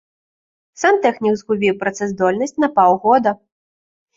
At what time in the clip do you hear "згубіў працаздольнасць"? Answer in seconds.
1.41-2.57